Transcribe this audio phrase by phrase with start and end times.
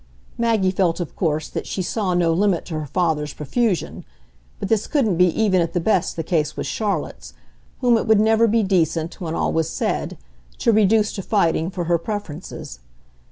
[0.35, 4.03] Maggie felt of course that she saw no limit to her father's profusion,
[4.57, 7.33] but this couldn't be even at the best the case with Charlotte's,
[7.81, 10.17] whom it would never be decent, when all was said,
[10.57, 12.79] to reduce to fighting for her preferences.